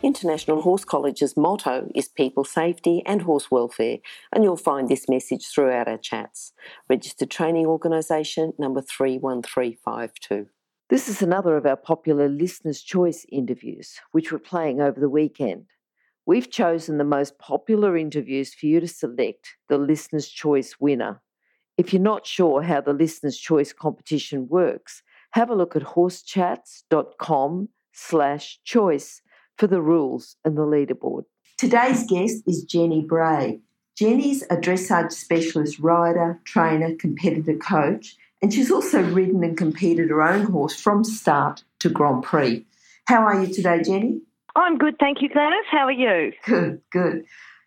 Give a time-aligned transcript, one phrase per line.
[0.00, 3.98] International Horse College's motto is people safety and horse welfare,
[4.32, 6.52] and you'll find this message throughout our chats.
[6.88, 10.46] Registered Training Organisation number 31352.
[10.88, 15.64] This is another of our popular Listener's Choice interviews, which we're playing over the weekend.
[16.26, 21.22] We've chosen the most popular interviews for you to select the Listener's Choice winner.
[21.76, 27.68] If you're not sure how the Listener's Choice competition works, have a look at horsechats.com
[27.92, 29.22] slash choice
[29.58, 31.24] for the rules and the leaderboard.
[31.58, 33.60] Today's guest is Jenny Bray.
[33.96, 40.22] Jenny's a dressage specialist rider, trainer, competitor coach, and she's also ridden and competed her
[40.22, 42.64] own horse from start to Grand Prix.
[43.06, 44.20] How are you today, Jenny?
[44.54, 45.66] I'm good, thank you, Glenys.
[45.70, 46.32] How are you?
[46.44, 47.24] Good, good.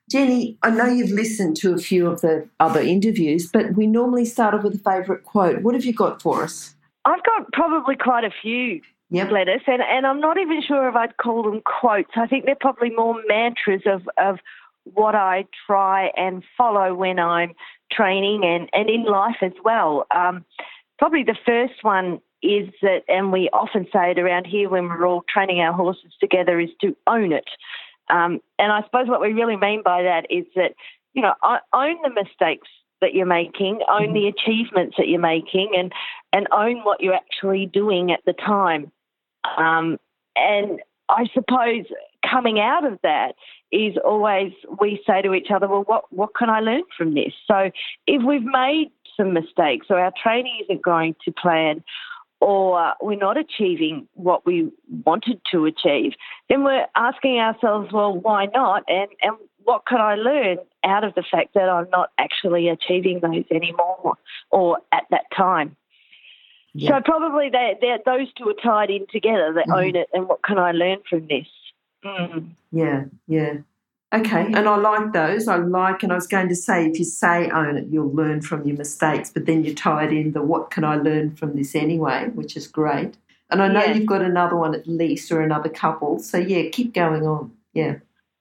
[0.10, 4.26] Jenny, I know you've listened to a few of the other interviews, but we normally
[4.26, 5.62] start off with a favourite quote.
[5.62, 6.76] What have you got for us?
[7.04, 8.82] I've got probably quite a few
[9.14, 9.32] Yep.
[9.32, 12.12] lettuce, and, and I'm not even sure if I'd call them quotes.
[12.16, 14.40] I think they're probably more mantras of, of
[14.86, 17.54] what I try and follow when I'm
[17.92, 20.06] training and, and in life as well.
[20.16, 20.46] Um,
[20.98, 25.06] probably the first one is that, and we often say it around here when we're
[25.06, 27.50] all training our horses together, is to own it.
[28.10, 30.74] Um, and I suppose what we really mean by that is that,
[31.14, 31.34] you know,
[31.74, 32.70] own the mistakes
[33.02, 35.92] that you're making, own the achievements that you're making, and,
[36.32, 38.92] and own what you're actually doing at the time.
[39.58, 39.98] Um,
[40.36, 41.86] and I suppose
[42.30, 43.34] coming out of that
[43.72, 47.34] is always we say to each other, well, what, what can I learn from this?
[47.48, 47.72] So
[48.08, 51.84] if we've made some mistakes or our training isn't going to plan
[52.40, 54.72] or we're not achieving what we
[55.06, 56.14] wanted to achieve,
[56.50, 58.84] then we're asking ourselves, well, why not?
[58.88, 63.20] And, and what can I learn out of the fact that I'm not actually achieving
[63.22, 64.16] those anymore
[64.50, 65.76] or at that time?
[66.74, 66.98] Yeah.
[66.98, 69.54] So probably they, those two are tied in together.
[69.54, 69.78] They mm.
[69.78, 71.48] own it, and what can I learn from this?
[72.04, 72.52] Mm.
[72.72, 73.58] Yeah, yeah.
[74.14, 75.48] Okay, and I like those.
[75.48, 78.42] I like, and I was going to say, if you say own it, you'll learn
[78.42, 81.76] from your mistakes, but then you tied in the what can I learn from this
[81.76, 83.16] anyway, which is great.
[83.50, 86.20] And I know you've got another one at least, or another couple.
[86.20, 87.54] So yeah, keep going on.
[87.74, 87.96] Yeah.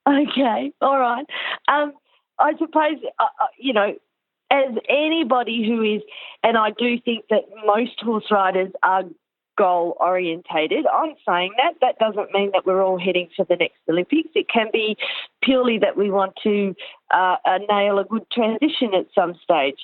[0.09, 1.27] Okay, all right.
[1.69, 1.93] Um,
[2.39, 3.95] I suppose uh, uh you know
[4.51, 6.03] as anybody who is,
[6.43, 9.05] and I do think that most horse riders are
[9.57, 10.87] goal orientated.
[10.87, 11.75] I'm saying that.
[11.81, 14.31] That doesn't mean that we're all heading for the next Olympics.
[14.35, 14.97] It can be
[15.43, 16.75] purely that we want to
[17.13, 19.77] uh, uh, nail a good transition at some stage.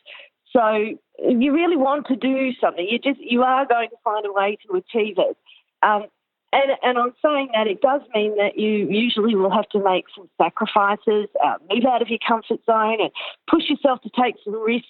[0.50, 2.86] So you really want to do something.
[2.88, 5.36] You just you are going to find a way to achieve it.
[5.82, 6.06] Um,
[6.52, 10.04] and, and I'm saying that it does mean that you usually will have to make
[10.14, 13.10] some sacrifices, uh, move out of your comfort zone, and
[13.50, 14.88] push yourself to take some risks.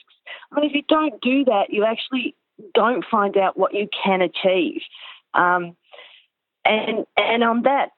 [0.53, 2.34] I mean, if you don't do that, you actually
[2.75, 4.83] don't find out what you can achieve.
[5.34, 5.77] Um,
[6.65, 7.91] and and on that,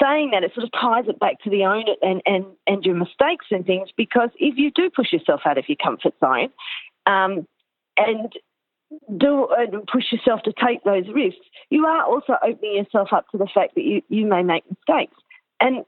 [0.00, 2.84] saying that, it sort of ties it back to the own it and, and, and
[2.84, 6.50] your mistakes and things, because if you do push yourself out of your comfort zone,
[7.06, 7.46] um,
[7.96, 8.32] and
[9.18, 13.38] do and push yourself to take those risks, you are also opening yourself up to
[13.38, 15.16] the fact that you, you may make mistakes.
[15.60, 15.84] And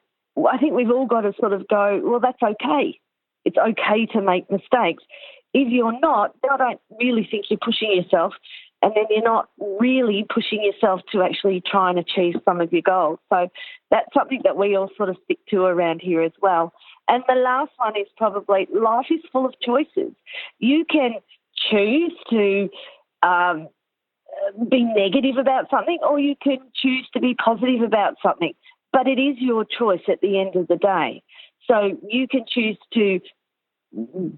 [0.51, 2.99] I think we've all got to sort of go, well, that's okay.
[3.45, 5.05] It's okay to make mistakes.
[5.55, 8.35] If you're not, then I don't really think you're pushing yourself,
[8.83, 9.49] and then you're not
[9.81, 13.19] really pushing yourself to actually try and achieve some of your goals.
[13.33, 13.49] So
[13.91, 16.73] that's something that we all sort of stick to around here as well.
[17.09, 20.13] And the last one is probably life is full of choices.
[20.59, 21.15] You can
[21.71, 22.69] choose to
[23.23, 23.69] um,
[24.69, 28.53] be negative about something or you can choose to be positive about something.
[28.93, 31.23] But it is your choice at the end of the day.
[31.71, 33.21] So you can choose to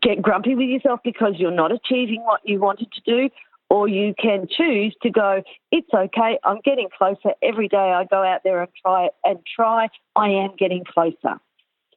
[0.01, 3.31] get grumpy with yourself because you're not achieving what you wanted to do,
[3.69, 7.35] or you can choose to go, it's okay, I'm getting closer.
[7.43, 11.41] Every day I go out there and try and try, I am getting closer.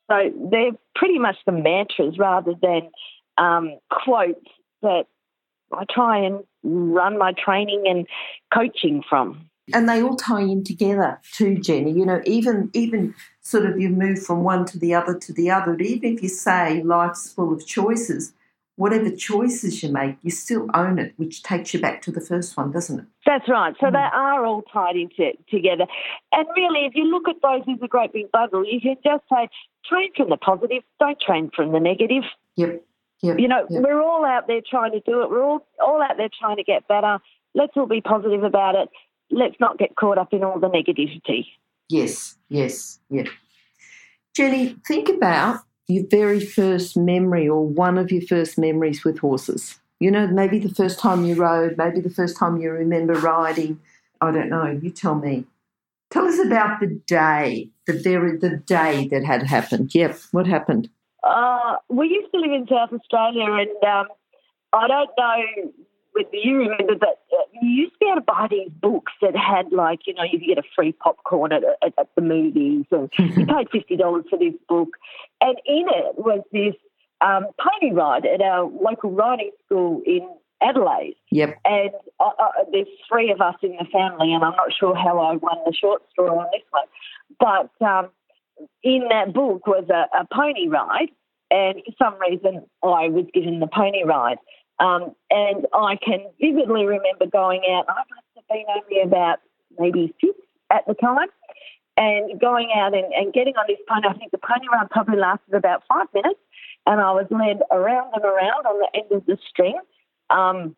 [0.09, 2.91] So they're pretty much the mantras rather than
[3.37, 4.45] um, quotes
[4.83, 5.05] that
[5.73, 8.07] I try and run my training and
[8.53, 9.49] coaching from.
[9.73, 11.91] And they all tie in together too, Jenny.
[11.91, 15.49] You know, even even sort of you move from one to the other to the
[15.51, 15.73] other.
[15.73, 18.33] But even if you say life's full of choices,
[18.75, 22.57] whatever choices you make, you still own it, which takes you back to the first
[22.57, 23.05] one, doesn't it?
[23.25, 23.73] That's right.
[23.79, 23.93] So Mm.
[23.93, 25.85] they are all tied into together.
[26.33, 29.23] And really, if you look at those as a great big bundle, you can just
[29.31, 29.47] say,
[29.85, 32.23] train from the positive, don't train from the negative.
[32.57, 32.83] Yep.
[33.23, 33.39] Yep.
[33.39, 33.81] You know, yep.
[33.81, 35.29] we're all out there trying to do it.
[35.29, 37.19] We're all all out there trying to get better.
[37.55, 38.89] Let's all be positive about it.
[39.31, 41.45] Let's not get caught up in all the negativity.
[41.87, 43.23] Yes, yes, yeah.
[44.35, 49.79] Jenny, think about your very first memory or one of your first memories with horses.
[49.99, 53.79] You know, maybe the first time you rode, maybe the first time you remember riding.
[54.19, 54.77] I don't know.
[54.81, 55.45] You tell me.
[56.11, 59.95] Tell us about the day, the very the day that had happened.
[59.95, 60.89] Yep, what happened?
[61.23, 64.07] Uh, we used to live in South Australia, and um,
[64.73, 65.71] I don't know
[66.11, 69.35] whether you remember, but uh, you used to be able to buy these books that
[69.35, 72.85] had, like, you know, you could get a free popcorn at, at, at the movies,
[72.91, 74.89] and you paid fifty dollars for this book,
[75.41, 76.75] and in it was this
[77.21, 80.27] um, pony ride at our local riding school in
[80.61, 81.15] Adelaide.
[81.31, 81.57] Yep.
[81.63, 85.19] And uh, uh, there's three of us in the family, and I'm not sure how
[85.19, 86.85] I won the short straw on this one,
[87.39, 87.85] but.
[87.85, 88.09] Um,
[88.83, 91.09] in that book was a, a pony ride,
[91.51, 94.37] and for some reason I was given the pony ride.
[94.79, 99.39] Um, and I can vividly remember going out, I must have been only about
[99.77, 100.33] maybe six
[100.71, 101.27] at the time,
[101.95, 104.07] and going out and, and getting on this pony.
[104.07, 106.39] I think the pony ride probably lasted about five minutes,
[106.87, 109.77] and I was led around and around on the end of the string.
[110.29, 110.75] Um,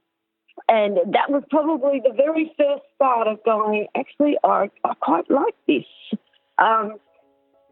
[0.68, 5.56] and that was probably the very first start of going, actually, I, I quite like
[5.68, 5.86] this.
[6.58, 6.98] Um,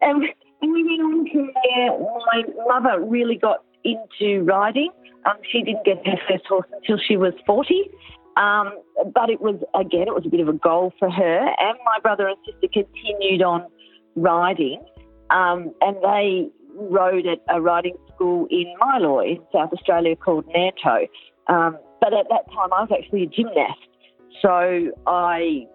[0.04, 0.22] and,
[0.62, 1.92] went on there.
[2.00, 4.90] My mother really got into riding.
[5.26, 7.90] Um, she didn't get her first horse until she was 40.
[8.36, 8.74] Um,
[9.14, 11.40] but it was, again, it was a bit of a goal for her.
[11.40, 13.66] And my brother and sister continued on
[14.16, 14.84] riding.
[15.30, 21.08] Um, and they rode at a riding school in Milo in South Australia called Nanto.
[21.48, 23.80] Um, but at that time, I was actually a gymnast.
[24.42, 25.68] So I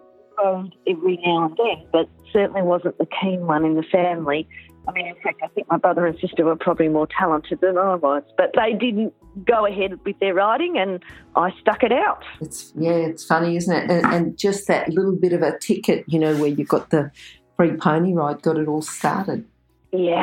[0.43, 4.49] rode every now and then, but certainly wasn't the keen one in the family.
[4.87, 7.77] I mean, in fact, I think my brother and sister were probably more talented than
[7.77, 9.13] I was, but they didn't
[9.45, 11.03] go ahead with their riding, and
[11.37, 12.23] I stuck it out.
[12.41, 13.91] It's yeah, it's funny, isn't it?
[13.91, 17.11] And, and just that little bit of a ticket, you know, where you got the
[17.57, 19.45] free pony ride, got it all started.
[19.93, 20.15] Yeah,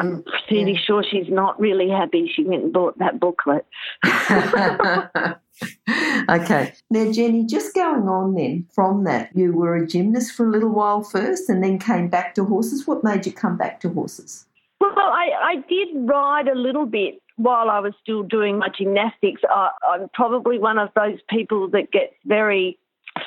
[0.00, 0.78] I'm mm, pretty Yeah.
[0.86, 3.64] sure she's not really happy she went and bought that booklet.
[6.28, 6.72] okay.
[6.90, 10.70] Now, Jenny, just going on then from that, you were a gymnast for a little
[10.70, 12.86] while first and then came back to horses.
[12.86, 14.46] What made you come back to horses?
[14.80, 19.40] Well, I, I did ride a little bit while I was still doing my gymnastics.
[19.48, 22.78] I, I'm probably one of those people that gets very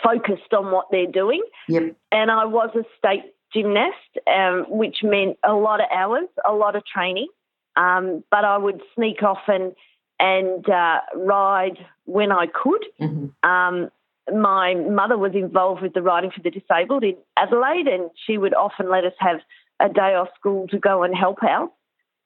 [0.03, 1.41] focused on what they're doing.
[1.69, 1.95] Yep.
[2.11, 3.23] And I was a state
[3.57, 7.27] gymnast, um, which meant a lot of hours, a lot of training.
[7.75, 9.73] Um, but I would sneak off and
[10.19, 12.83] and uh, ride when I could.
[12.99, 13.89] hmm Um,
[14.33, 18.53] my mother was involved with the riding for the disabled in Adelaide, and she would
[18.53, 19.39] often let us have
[19.79, 21.71] a day off school to go and help out.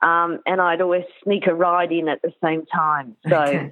[0.02, 3.16] Um, and I'd always sneak a ride in at the same time.
[3.30, 3.72] So, Okay.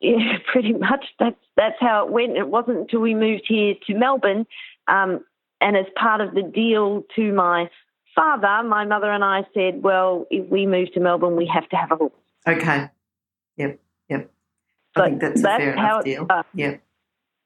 [0.00, 2.36] yeah, pretty much that's that's how it went.
[2.38, 4.46] It wasn't until we moved here to Melbourne,
[4.88, 5.24] um,
[5.60, 7.68] and as part of the deal to my
[8.14, 11.76] father, my mother and I said, "Well, if we move to Melbourne, we have to
[11.76, 12.12] have a horse."
[12.46, 12.88] Okay.
[13.56, 13.80] Yep.
[14.08, 14.30] Yep.
[14.96, 16.26] I But think that's, that's a fair how enough deal.
[16.54, 16.82] Yep.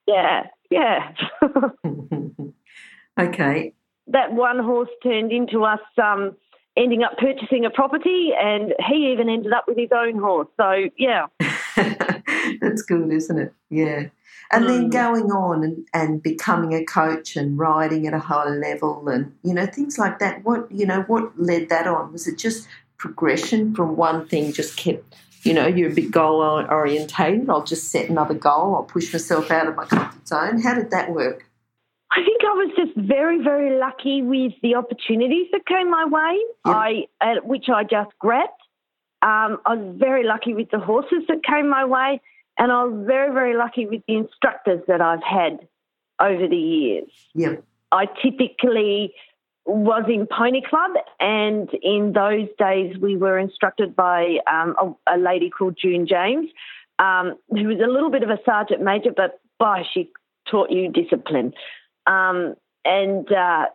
[0.06, 1.12] Yeah, yeah.
[3.20, 3.72] okay.
[4.08, 6.36] that one horse turned into us um,
[6.76, 10.48] ending up purchasing a property, and he even ended up with his own horse.
[10.56, 11.26] So yeah,
[12.64, 13.52] That's good, isn't it?
[13.70, 14.06] Yeah.
[14.50, 14.92] And then Mm.
[14.92, 19.54] going on and, and becoming a coach and riding at a high level and, you
[19.54, 20.44] know, things like that.
[20.44, 22.12] What, you know, what led that on?
[22.12, 22.68] Was it just
[22.98, 27.50] progression from one thing just kept, you know, you're a bit goal orientated.
[27.50, 28.76] I'll just set another goal.
[28.76, 30.60] I'll push myself out of my comfort zone.
[30.62, 31.46] How did that work?
[32.12, 36.38] I think I was just very, very lucky with the opportunities that came my way.
[36.64, 36.72] Yeah.
[36.72, 36.90] I
[37.20, 38.52] at which I just grabbed.
[39.22, 42.20] Um, I was very lucky with the horses that came my way,
[42.58, 45.66] and I was very, very lucky with the instructors that I've had
[46.20, 47.10] over the years.
[47.34, 47.64] Yep.
[47.90, 49.14] I typically
[49.66, 55.18] was in Pony Club, and in those days we were instructed by um, a, a
[55.18, 56.50] lady called June James,
[56.98, 60.10] um, who was a little bit of a sergeant major, but boy, she
[60.50, 61.52] taught you discipline.
[62.06, 63.66] Um, and uh,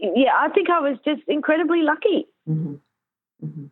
[0.00, 2.26] yeah, I think I was just incredibly lucky.
[2.46, 2.74] hmm
[3.40, 3.66] hmm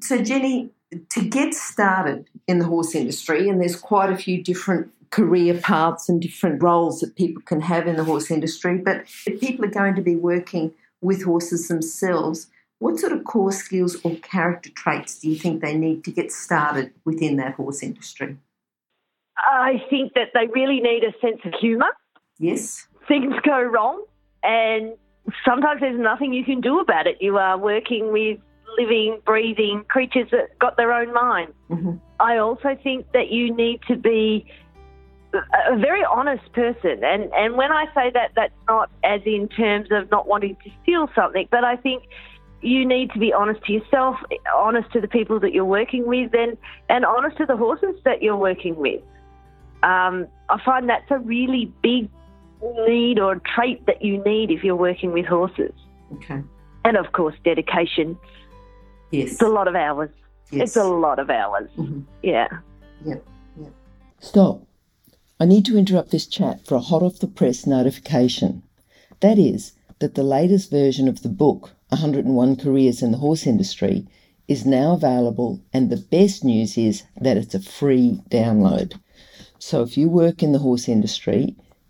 [0.00, 0.70] So, Jenny,
[1.10, 6.08] to get started in the horse industry, and there's quite a few different career paths
[6.08, 9.70] and different roles that people can have in the horse industry, but if people are
[9.70, 15.18] going to be working with horses themselves, What sort of core skills or character traits
[15.18, 18.36] do you think they need to get started within that horse industry?
[19.36, 21.90] I think that they really need a sense of humour.
[22.38, 22.86] Yes.
[23.08, 24.04] Things go wrong,
[24.42, 24.94] and
[25.44, 27.16] sometimes there's nothing you can do about it.
[27.20, 28.38] You are working with
[28.78, 31.52] living, breathing creatures that got their own minds.
[31.70, 31.96] Mm-hmm.
[32.20, 34.46] I also think that you need to be
[35.32, 37.04] a very honest person.
[37.04, 40.70] And, and when I say that, that's not as in terms of not wanting to
[40.82, 42.04] steal something, but I think
[42.60, 44.16] you need to be honest to yourself,
[44.54, 46.56] honest to the people that you're working with, and,
[46.88, 49.00] and honest to the horses that you're working with.
[49.82, 52.08] Um, I find that's a really big
[52.88, 55.72] need or trait that you need if you're working with horses.
[56.14, 56.42] Okay.
[56.84, 58.18] And of course, dedication.
[59.10, 59.32] Yes.
[59.32, 60.10] It's a lot of hours.
[60.50, 60.68] yes.
[60.68, 61.70] It's a lot of hours.
[61.76, 62.04] Mhm.
[62.22, 62.48] Yeah.
[63.04, 63.24] Yep.
[63.60, 63.72] Yep.
[64.20, 64.62] Stop.
[65.40, 68.62] I need to interrupt this chat for a hot off the press notification.
[69.20, 74.06] That is, that the latest version of the book, 101 Careers in the Horse Industry,
[74.46, 78.98] is now available, and the best news is that it's a free download.
[79.58, 81.54] So if you work in the horse industry,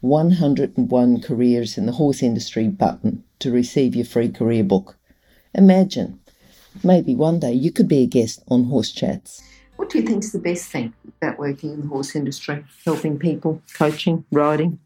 [0.00, 4.96] 101 Careers in the Horse Industry button to receive your free career book.
[5.54, 6.20] Imagine,
[6.84, 9.42] maybe one day you could be a guest on Horse Chats.
[9.76, 12.64] What do you think's the best thing about working in the horse industry?
[12.84, 14.78] Helping people, coaching, riding?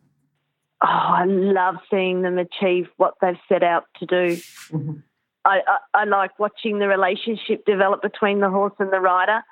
[0.82, 4.36] Oh, I love seeing them achieve what they've set out to do.
[4.70, 5.02] Mhm.
[5.44, 9.42] I, I, I like watching the relationship develop between the horse and the rider.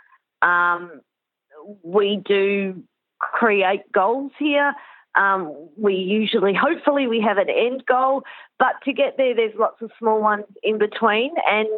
[0.43, 1.01] Um,
[1.83, 2.83] we do
[3.19, 4.75] create goals here.
[5.17, 8.23] Um, we usually, hopefully, we have an end goal,
[8.59, 11.69] but to get there, there's lots of small ones in between, and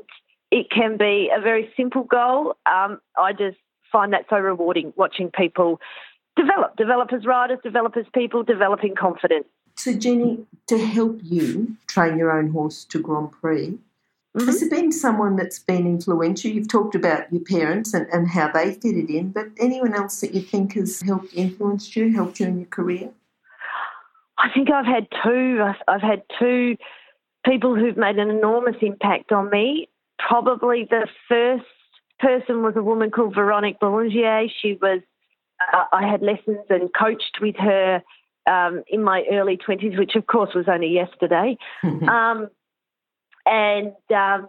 [0.50, 2.56] it can be a very simple goal.
[2.66, 3.56] Um, I just
[3.90, 5.80] find that so rewarding watching people
[6.36, 9.46] develop, develop as riders, develop as people, developing confidence.
[9.76, 13.78] So, Jenny, to help you train your own horse to Grand Prix,
[14.36, 14.46] Mhm.
[14.46, 16.50] has there been someone that's been influential?
[16.50, 20.34] You've talked about your parents and, and how they fitted in, but anyone else that
[20.34, 23.10] you think has helped influenced you, helped you in your career?
[24.42, 25.62] I think I've had two.
[25.86, 26.76] I've, had two
[27.46, 29.88] people who've made an enormous impact on me.
[30.18, 31.64] Probably the first
[32.18, 34.48] person was a woman called Veronique Boulanger.
[34.60, 35.00] She was,
[35.72, 38.02] uh, I had lessons and coached with her
[38.50, 41.56] um, in my early 20s, which of course was only yesterday.
[42.08, 42.48] Um,
[43.44, 44.48] and um,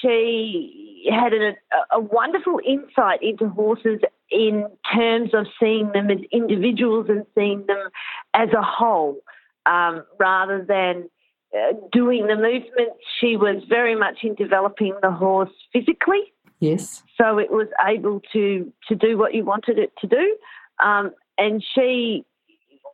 [0.00, 1.52] she had a,
[1.92, 7.88] a wonderful insight into horses in terms of seeing them as individuals and seeing them
[8.36, 9.16] as a whole
[9.64, 11.08] um, rather than
[11.54, 13.02] uh, doing the movements.
[13.20, 17.02] She was very much in developing the horse physically, yes.
[17.20, 20.36] so it was able to to do what you wanted it to do.
[20.84, 22.24] Um, and she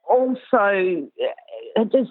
[0.09, 1.09] also
[1.77, 2.11] uh, just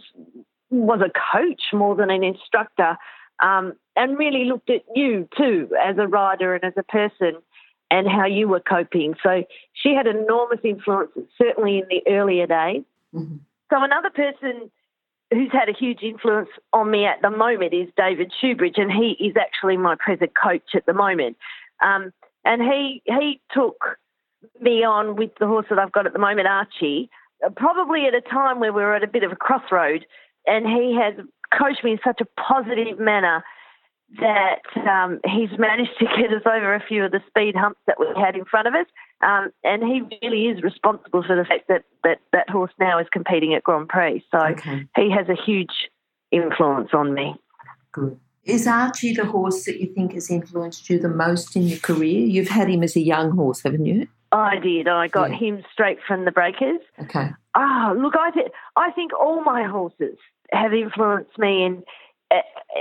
[0.69, 2.97] was a coach more than an instructor,
[3.41, 7.35] um, and really looked at you too as a rider and as a person.
[7.93, 9.15] And how you were coping.
[9.21, 12.83] So she had enormous influence, certainly in the earlier days.
[13.13, 13.39] Mhm.
[13.72, 14.72] So another person
[15.32, 19.12] who's had a huge influence on me at the moment is David Shoebridge, and he
[19.20, 21.38] is actually my present coach at the moment.
[21.82, 22.13] Um,
[22.44, 23.98] and he he took
[24.60, 27.10] me on with the horse that I've got at the moment, Archie,
[27.56, 30.06] probably at a time where we were at a bit of a crossroad,
[30.46, 31.13] and he has
[31.58, 33.44] coached me in such a positive manner
[34.20, 38.00] that um, he's managed to get us over a few of the speed humps that
[38.00, 38.88] we had in front of us.
[39.24, 43.08] Um, and he really is responsible for the fact that, that that horse now is
[43.12, 44.24] competing at Grand Prix.
[44.32, 45.90] So Okay, he has a huge
[46.32, 47.36] influence on me.
[47.92, 48.20] good.
[48.44, 52.22] Is Archie the horse that you think has influenced you the most in your career?
[52.25, 54.08] You've had him as a young horse, haven't you?
[54.32, 54.88] I did.
[54.88, 55.38] I got Yeah.
[55.38, 56.80] him straight from the breakers.
[57.04, 57.30] Okay.
[57.54, 60.18] Ah, look, I think I think all my horses
[60.51, 61.84] have influenced me in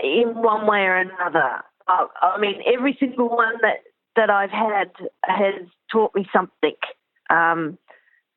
[0.02, 1.62] in one way or another.
[1.88, 3.80] I, I mean, every single one that
[4.16, 4.90] that I've had
[5.24, 6.76] has taught me something.
[7.28, 7.78] Um,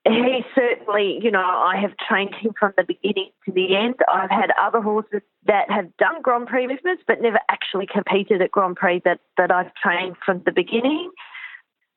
[0.05, 3.95] he certainly, you know, I have trained him from the beginning to the end.
[4.11, 8.51] I've had other horses that have done Grand Prix movements but never actually competed at
[8.51, 11.09] Grand Prix that, that I've trained from the beginning.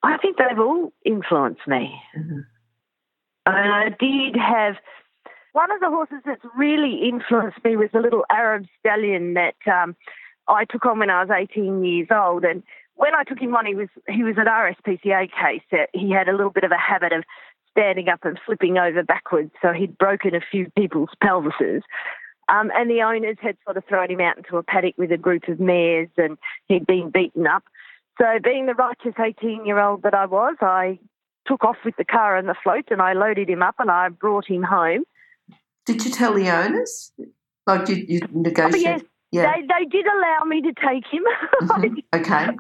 [0.05, 2.01] I think they've all influenced me.
[2.17, 2.47] Mhm.
[3.47, 4.77] And I did have
[5.53, 9.97] one of the horses that's really influenced me was a little Arab stallion that um,
[10.47, 12.45] I took on when I was 18 years old.
[12.45, 12.63] And
[12.97, 15.87] when I took him on, he was he was an RSPCA case.
[15.93, 17.25] He had a little bit of a habit of
[17.71, 21.83] standing up and flipping over backwards, so he'd broken a few people's pelvises.
[22.49, 25.17] Um, and the owners had sort of thrown him out into a paddock with a
[25.17, 26.39] group of mares, and
[26.69, 27.65] he'd been beaten up.
[28.19, 30.99] So, being the righteous 18 year old that I was, I
[31.47, 34.09] took off with the car and the float and I loaded him up and I
[34.09, 35.05] brought him home.
[35.85, 37.13] Did you tell the owners?
[37.67, 38.87] Like you, you negotiated?
[38.87, 39.01] Oh, yes.
[39.33, 39.53] Yeah.
[39.53, 41.23] They, they did allow me to take him.
[41.67, 41.99] Mm-hmm.
[42.15, 42.33] okay.
[42.35, 42.53] I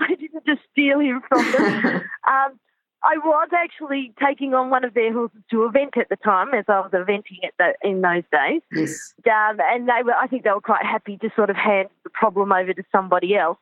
[0.46, 1.96] just steal him from them.
[2.28, 2.58] um,
[3.02, 6.64] I was actually taking on one of their horses to event at the time, as
[6.68, 8.62] I was eventing at the, in those days.
[8.72, 9.14] Yes.
[9.26, 12.10] Um, and they were, I think they were quite happy to sort of hand the
[12.10, 13.58] problem over to somebody else.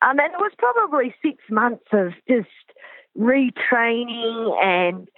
[0.00, 2.48] Um, and it was probably six months of just
[3.16, 5.08] retraining and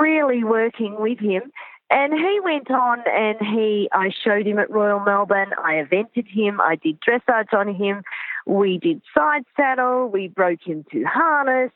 [0.00, 1.50] really working with him.
[1.90, 5.52] And he went on and he, I showed him at Royal Melbourne.
[5.62, 6.60] I evented him.
[6.60, 8.02] I did dressage on him.
[8.46, 10.08] We did side saddle.
[10.08, 11.72] We broke into harness.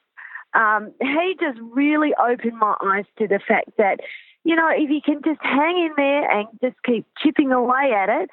[0.54, 4.00] Um, he just really opened my eyes to the fact that,
[4.44, 8.08] you know, if you can just hang in there and just keep chipping away at
[8.08, 8.30] it,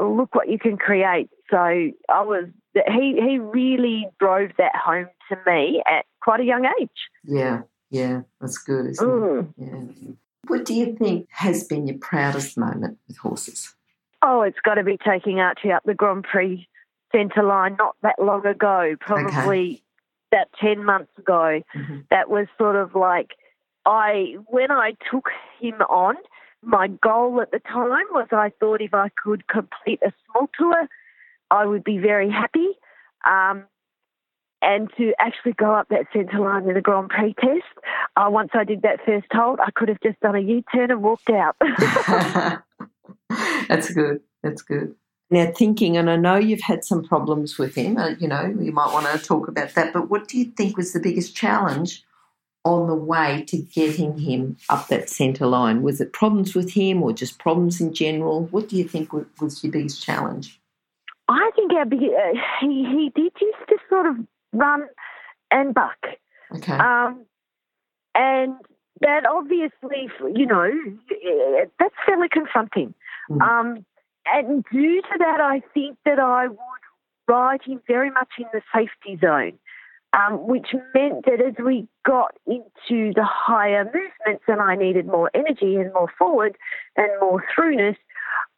[0.00, 1.28] look what you can create.
[1.50, 6.66] So I was, he, he really drove that home to me at quite a young
[6.80, 6.88] age.
[7.24, 9.52] Yeah, yeah, that's good, mm.
[9.56, 10.12] Yeah.
[10.46, 13.74] What do you think has been your proudest moment with horses?
[14.22, 16.68] Oh, it's got to be taking Archie up the Grand Prix
[17.12, 19.82] centre line not that long ago, probably okay.
[20.32, 21.62] about 10 months ago.
[21.74, 21.98] Mm-hmm.
[22.10, 23.30] That was sort of like,
[23.86, 25.28] I when I took
[25.60, 26.16] him on,
[26.62, 30.88] my goal at the time was I thought if I could complete a small tour,
[31.50, 32.68] I would be very happy.
[33.26, 33.64] Um,
[34.62, 37.64] and to actually go up that centre line in a Grand Prix test,
[38.16, 40.90] uh, once I did that first hold, I could have just done a U turn
[40.90, 41.56] and walked out.
[43.68, 44.20] That's good.
[44.42, 44.94] That's good.
[45.30, 48.72] Now, thinking, and I know you've had some problems with him, uh, you know, you
[48.72, 52.04] might want to talk about that, but what do you think was the biggest challenge
[52.64, 55.82] on the way to getting him up that centre line?
[55.82, 58.46] Was it problems with him or just problems in general?
[58.46, 60.60] What do you think was your biggest challenge?
[61.28, 64.16] I think our big, uh, he, he did used to sort of
[64.52, 64.88] run
[65.52, 65.98] and buck.
[66.56, 66.72] Okay.
[66.72, 67.24] Um,
[68.16, 68.54] and
[69.00, 70.70] that obviously, you know,
[71.78, 72.94] that's fairly confronting.
[73.30, 73.40] Mm.
[73.40, 73.86] Um,
[74.34, 76.58] and due to that, I think that I would
[77.28, 79.58] ride him very much in the safety zone,
[80.12, 85.30] um, which meant that as we got into the higher movements and I needed more
[85.34, 86.56] energy and more forward
[86.96, 87.96] and more throughness,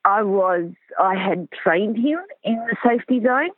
[0.04, 3.50] I was I had trained him in the safety zone.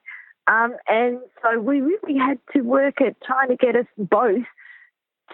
[0.47, 4.45] Um, and so we really had to work at trying to get us both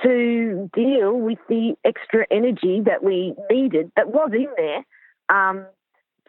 [0.04, 4.84] to deal with the extra energy that we needed that was in there
[5.28, 5.66] um,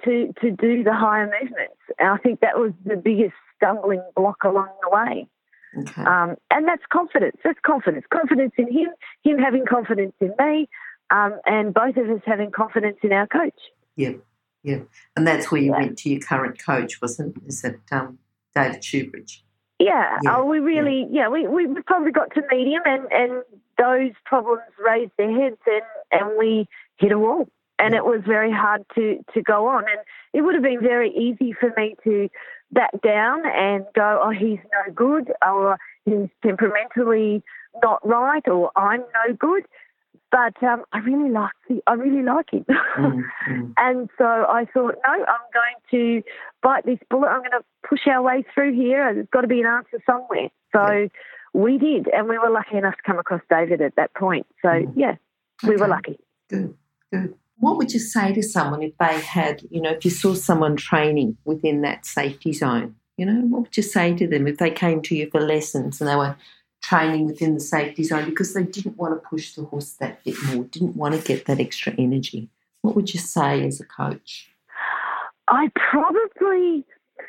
[0.06, 1.78] to to do the higher movements.
[2.00, 5.28] And I think that was the biggest stumbling block along the way.
[5.78, 6.04] Okay.
[6.04, 7.38] Um, and that's confidence.
[7.44, 8.06] That's confidence.
[8.12, 8.90] Confidence in him,
[9.24, 10.68] him having confidence in me,
[11.12, 13.58] um, and both of us having confidence in our coach.
[13.96, 14.14] Yeah,
[14.64, 14.80] yeah.
[15.16, 15.80] And that's where you yeah.
[15.80, 17.38] went to your current coach, wasn't?
[17.46, 18.20] Is it um,
[18.54, 19.42] David Shoebridge?
[19.80, 20.38] Yeah, yeah.
[20.38, 23.44] Oh, we really, yeah, yeah we, we probably got to meet him and, and
[23.78, 27.48] those problems raised their heads and, and we hit a wall.
[27.82, 29.84] And it was very hard to, to go on.
[29.90, 30.00] And
[30.34, 32.30] it would have been very easy for me to
[32.72, 37.44] back down and go, oh, he's no good, or he's temperamentally
[37.82, 39.64] not right, or I'm no good.
[40.32, 43.74] But um, I really like the, I really like him, mm, mm.
[43.78, 46.24] and so I thought, no, I'm going to
[46.64, 47.28] bite this bullet.
[47.28, 49.14] I'm going to push our way through here.
[49.14, 50.50] There's got to be an answer somewhere.
[50.74, 51.08] So yeah.
[51.54, 54.48] we did, and we were lucky enough to come across David at that point.
[54.62, 54.94] So mm.
[54.96, 55.16] yeah,
[55.64, 55.82] we okay.
[55.82, 56.18] were lucky.
[56.50, 56.76] Good,
[57.12, 57.36] good.
[57.62, 60.76] What would you say to someone if they had, you know, if you saw someone
[60.76, 62.96] training within that safety zone?
[63.18, 66.02] You know, what would you say to them if they came to you for lessons
[66.02, 66.36] and they were
[66.82, 70.36] training within the safety zone because they didn't want to push the horse that bit
[70.46, 72.50] more, didn't want to get that extra energy.
[72.82, 74.50] What would you say as a coach?
[75.48, 76.84] I probably,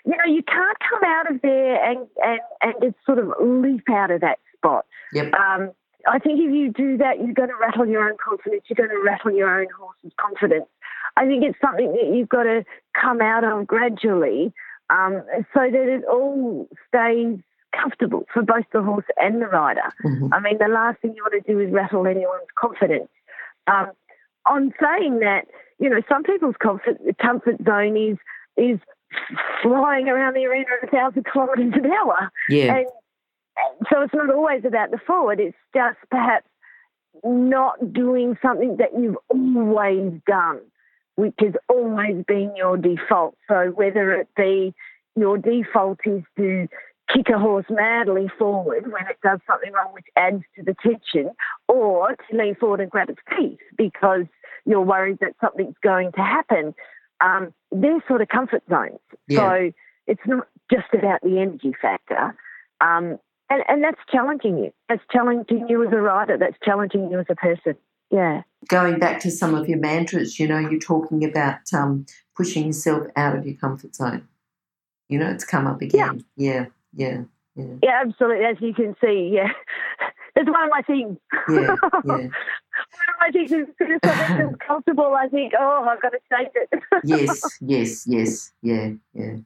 [0.06, 3.90] you know, you can't come out of there and, and, and just sort of leap
[3.90, 4.86] out of that spot.
[5.12, 5.34] Yep.
[5.34, 5.72] Um,
[6.08, 8.64] I think if you do that, you're going to rattle your own confidence.
[8.68, 10.66] You're going to rattle your own horse's confidence.
[11.16, 12.64] I think it's something that you've got to
[13.00, 14.52] come out of gradually
[14.90, 15.22] um,
[15.54, 17.38] so that it all stays
[17.72, 19.92] comfortable for both the horse and the rider.
[20.04, 20.32] Mm-hmm.
[20.32, 23.08] I mean, the last thing you want to do is rattle anyone's confidence.
[23.66, 23.90] Um,
[24.46, 25.46] on saying that,
[25.78, 28.18] you know, some people's comfort comfort zone is
[28.56, 28.78] is
[29.62, 32.30] flying around the arena at a thousand kilometres an hour.
[32.48, 32.76] Yeah.
[32.76, 32.86] And, and
[33.90, 35.40] so it's not always about the forward.
[35.40, 36.46] It's just perhaps
[37.24, 40.60] not doing something that you've always done,
[41.16, 43.36] which has always been your default.
[43.48, 44.74] So whether it be
[45.16, 46.68] your default is to
[47.12, 51.30] kick a horse madly forward when it does something wrong, which adds to the tension,
[51.68, 54.24] or to lean forward and grab its teeth because
[54.64, 56.74] you're worried that something's going to happen.
[57.20, 58.98] Um, they're sort of comfort zones.
[59.28, 59.38] Yeah.
[59.38, 59.72] So
[60.06, 62.34] it's not just about the energy factor.
[62.80, 63.18] Um,
[63.52, 64.72] and, and that's challenging you.
[64.88, 66.38] That's challenging you as a writer.
[66.38, 67.76] That's challenging you as a person.
[68.10, 68.42] Yeah.
[68.68, 73.08] Going back to some of your mantras, you know, you're talking about um, pushing yourself
[73.14, 74.26] out of your comfort zone.
[75.08, 76.24] You know, it's come up again.
[76.36, 77.22] Yeah, yeah,
[77.54, 77.74] yeah.
[77.82, 78.46] Yeah, absolutely.
[78.46, 79.48] As you can see, yeah.
[80.34, 81.18] That's one of my things.
[81.50, 81.76] Yeah, yeah.
[82.04, 82.30] one of
[83.20, 86.52] my things is as soon as something comfortable, I think, oh, I've got to change
[86.54, 86.82] it.
[87.04, 89.36] yes, yes, yes, yeah, yeah.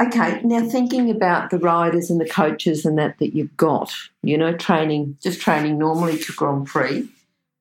[0.00, 4.38] Okay, now thinking about the riders and the coaches and that that you've got, you
[4.38, 7.06] know, training, just training normally to Grand Prix,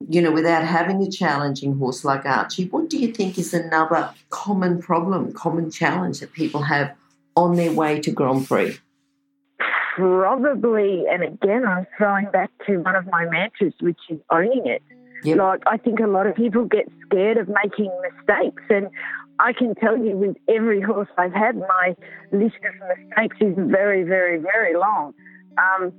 [0.07, 4.09] you know, without having a challenging horse like Archie, what do you think is another
[4.29, 6.95] common problem, common challenge that people have
[7.35, 8.77] on their way to Grand Prix?
[9.95, 14.81] Probably, and again, I'm throwing back to one of my mantras, which is owning it.
[15.25, 15.37] Yep.
[15.37, 18.63] Like, I think a lot of people get scared of making mistakes.
[18.69, 18.87] And
[19.39, 21.95] I can tell you with every horse I've had, my
[22.31, 25.13] list of mistakes is very, very, very long.
[25.57, 25.93] Um,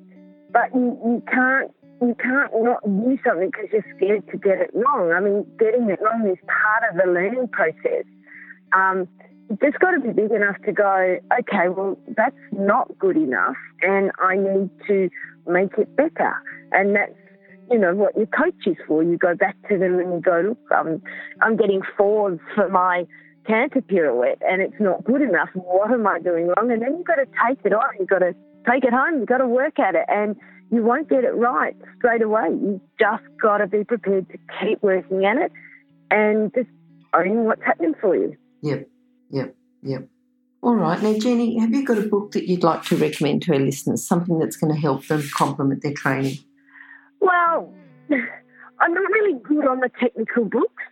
[0.53, 1.71] but you, you can't
[2.03, 5.13] you can't not do something because you're scared to get it wrong.
[5.13, 8.05] I mean, getting it wrong is part of the learning process.
[8.73, 9.07] Um,
[9.51, 14.13] it's got to be big enough to go, okay, well, that's not good enough, and
[14.19, 15.11] I need to
[15.47, 16.33] make it better.
[16.73, 17.13] And that's,
[17.71, 19.03] you know, what your coach is for.
[19.03, 21.03] You go back to them and you go, look, I'm,
[21.43, 23.07] I'm getting fours for my
[23.47, 25.49] canter pirouette, and it's not good enough.
[25.55, 26.71] What am I doing wrong?
[26.71, 27.95] And then you've got to take it on.
[27.99, 28.35] You've got to
[28.71, 29.19] take it home.
[29.19, 30.05] You've got to work at it.
[30.09, 30.37] And
[30.71, 32.49] you won't get it right straight away.
[32.51, 35.53] You just got to be prepared to keep working at it
[36.11, 36.69] and just
[37.15, 38.37] owning what's happening for you.
[38.63, 38.89] Yep,
[39.31, 40.09] yep, yep.
[40.63, 41.01] All right.
[41.03, 44.07] Now, Jenny, have you got a book that you'd like to recommend to our listeners,
[44.07, 46.37] something that's going to help them complement their training?
[47.21, 47.73] Well,
[48.11, 50.83] I'm not really good on the technical books.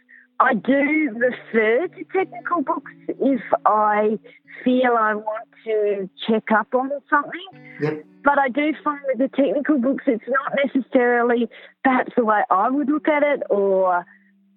[0.40, 4.18] I do refer to technical books if I
[4.64, 7.80] feel I want to check up on something.
[7.80, 8.04] Yep.
[8.24, 11.48] But I do find with the technical books, it's not necessarily
[11.82, 14.04] perhaps the way I would look at it or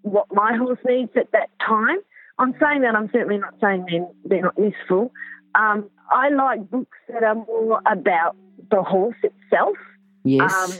[0.04, 1.98] what my horse needs at that time.
[2.38, 5.12] I'm saying that, I'm certainly not saying they're, they're not useful.
[5.56, 8.36] Um, I like books that are more about
[8.70, 9.78] the horse itself.
[10.24, 10.54] Yes.
[10.54, 10.72] Um,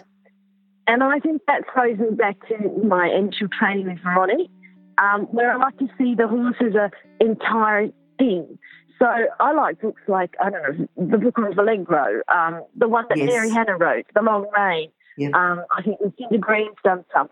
[0.88, 4.50] and I think that throws me back to my initial training with Veronique,
[4.98, 8.58] um, where I like to see the horse as an entire thing.
[9.00, 9.08] So
[9.40, 13.18] I like books like, I don't know, the book on Valegro, um, the one that
[13.18, 13.30] Yes.
[13.30, 14.92] Mary Hannah wrote, The Long Reign.
[15.18, 15.34] Yep.
[15.34, 17.30] Um, I think Lucinda Green's done some,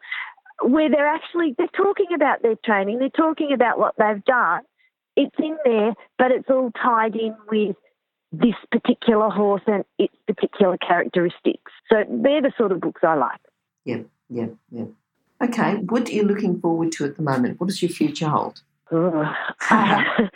[0.63, 4.61] where they're actually, they're talking about their training, they're talking about what they've done.
[5.15, 7.75] It's in there, but it's all tied in with
[8.31, 11.71] this particular horse and its particular characteristics.
[11.89, 13.41] So they're the sort of books I like.
[13.85, 14.87] Yep, yep, yep.
[15.41, 17.59] Okay, what are you looking forward to at the moment?
[17.59, 18.61] What does your future hold?
[18.91, 19.25] Ugh.
[19.69, 20.29] I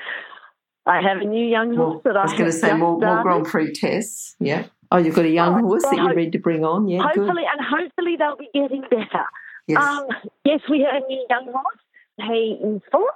[1.02, 3.22] have a new young Well, horse that I, I was going to say more, more.
[3.22, 4.36] Grand Prix tests.
[4.40, 4.68] Yeah.
[4.92, 6.88] Oh, you've got a young Oh, horse that you're ready to bring on.
[6.88, 7.26] Yeah, good.
[7.28, 9.26] Hopefully, and hopefully they'll be getting better.
[9.68, 9.84] Yes.
[9.84, 10.08] Um,
[10.46, 11.80] yes, we have a new young horse.
[12.18, 13.10] He is four.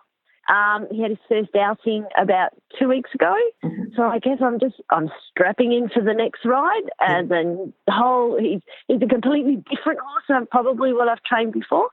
[0.48, 3.36] Um, he had his first outing about two weeks ago.
[3.64, 3.96] Mhm.
[3.96, 7.92] So I guess I'm just I'm strapping in for the next ride, and then the
[7.92, 11.90] whole he's he's a completely different horse than probably what I've trained before.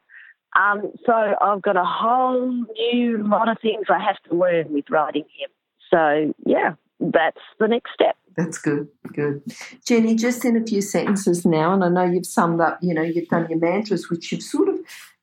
[0.57, 4.89] Um, so I've got a whole new lot of things I have to learn with
[4.89, 5.51] riding him.
[5.91, 8.17] So yeah, that's the next step.
[8.37, 9.43] That's good, good.
[9.85, 13.03] Jenny, just in a few sentences now, and I know you've summed up, you know,
[13.03, 14.79] you've done your mantras, which you've sort of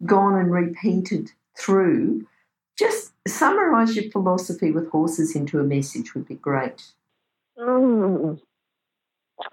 [0.06, 2.26] gone and repeated through.
[2.78, 6.84] Just summarise your philosophy with horses into a message would be great.
[7.58, 8.40] Mm.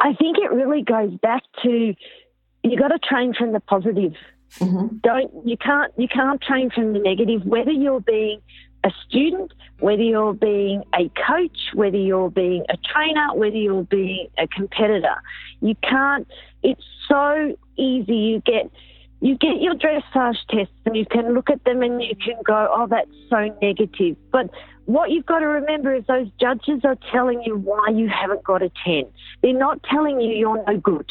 [0.01, 1.95] I think it really goes back to
[2.63, 4.15] you got to train from the positive.
[4.57, 4.97] Mm-hmm.
[5.03, 7.45] Don't you can't you can't train from the negative.
[7.45, 8.41] Whether you're being
[8.85, 14.29] a student, whether you're being a coach, whether you're being a trainer, whether you're being
[14.39, 15.17] a competitor,
[15.61, 16.27] you can't.
[16.63, 18.15] It's so easy.
[18.15, 18.71] You get
[19.21, 22.69] you get your dressage tests and you can look at them and you can go,
[22.73, 24.17] oh, that's so negative.
[24.33, 24.51] But
[24.85, 28.63] what you've got to remember is those judges are telling you why you haven't got
[28.63, 29.05] a 10.
[29.43, 31.11] They're not telling you you're no good.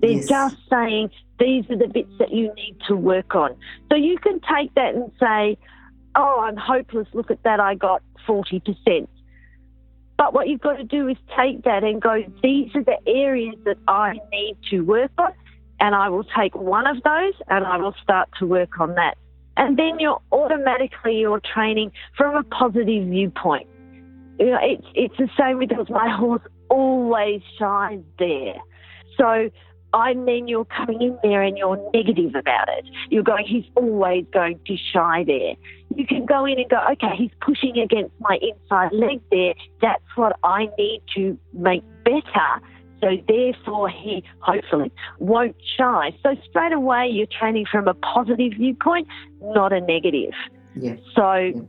[0.00, 0.28] They're Yes.
[0.28, 3.56] just saying these are the bits that you need to work on.
[3.90, 5.56] So you can take that and say,
[6.16, 7.06] oh, I'm hopeless.
[7.14, 7.60] Look at that.
[7.60, 9.08] I got 40%.
[10.16, 13.56] But what you've got to do is take that and go, these are the areas
[13.64, 15.32] that I need to work on.
[15.84, 19.18] And I will take one of those and I will start to work on that.
[19.58, 23.68] And then you're automatically you're training from a positive viewpoint.
[24.38, 25.68] You know, it's it's the same with.
[25.90, 28.54] My horse always shines there.
[29.18, 29.50] So
[29.92, 32.86] I mean, you're coming in there and you're negative about it.
[33.10, 35.54] You're going, he's always going to shy there.
[35.94, 39.52] You can go in and go, okay, he's pushing against my inside leg there.
[39.82, 42.62] That's what I need to make better.
[43.04, 46.16] So therefore, he hopefully won't shy.
[46.22, 49.08] So straight away, you're training from a positive viewpoint,
[49.42, 50.32] not a negative.
[50.74, 50.96] Yeah.
[51.14, 51.60] So yeah.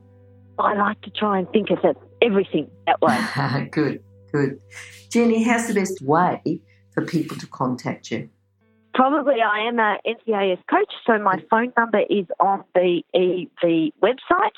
[0.58, 3.67] I like to try and think of it, everything that way.
[3.71, 4.62] good, good.
[5.10, 6.62] Jenny, how's the best way
[6.93, 8.30] for people to contact you?
[8.93, 14.56] Probably I am an NCAS coach, so my phone number is on the EV website,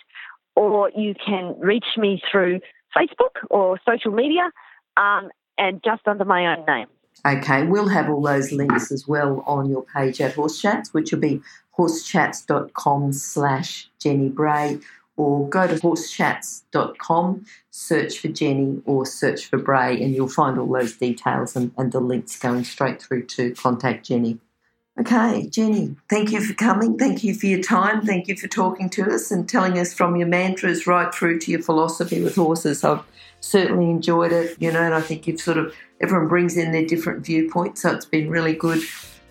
[0.56, 2.60] or you can reach me through
[2.96, 4.52] Facebook or social media
[4.96, 6.88] um, and just under my own name.
[7.26, 11.12] Okay, we'll have all those links as well on your page at Horse Chats, which
[11.12, 11.42] will be
[11.78, 14.80] horsechats.com slash Jenny Bray
[15.18, 20.72] or go to horsechats.com, search for Jenny or search for Bray, and you'll find all
[20.72, 24.40] those details and, and the links going straight through to contact Jenny.
[25.00, 26.98] Okay, Jenny, thank you for coming.
[26.98, 28.04] Thank you for your time.
[28.04, 31.52] Thank you for talking to us and telling us from your mantras right through to
[31.52, 32.84] your philosophy with horses.
[32.84, 33.04] I've
[33.40, 36.86] certainly enjoyed it, you know, and I think you've sort of, everyone brings in their
[36.86, 37.84] different viewpoints.
[37.84, 38.82] So it's been really good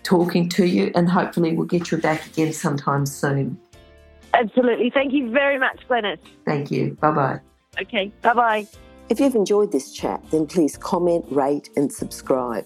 [0.03, 3.59] talking to you, and hopefully we'll get you back again sometime soon.
[4.33, 4.89] Absolutely.
[4.89, 6.19] Thank you very much, Glenys.
[6.45, 6.97] Thank you.
[7.01, 7.39] Bye bye.
[7.81, 8.13] Okay.
[8.21, 8.67] Bye bye.
[9.09, 12.65] If you've enjoyed this chat, then please comment, rate, and subscribe.